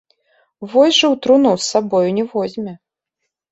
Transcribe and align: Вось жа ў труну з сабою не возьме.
Вось 0.71 0.95
жа 0.99 1.07
ў 1.13 1.19
труну 1.27 1.53
з 1.61 1.71
сабою 1.75 2.09
не 2.19 2.27
возьме. 2.35 2.77